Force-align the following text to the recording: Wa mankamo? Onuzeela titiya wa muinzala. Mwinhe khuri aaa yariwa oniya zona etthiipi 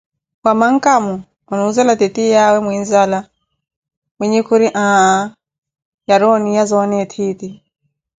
Wa 0.43 0.51
mankamo? 0.61 1.13
Onuzeela 1.51 1.93
titiya 2.01 2.53
wa 2.53 2.59
muinzala. 2.65 3.19
Mwinhe 4.17 4.39
khuri 4.47 4.67
aaa 4.83 5.21
yariwa 6.09 6.33
oniya 6.37 6.63
zona 6.71 6.95
etthiipi 7.03 7.49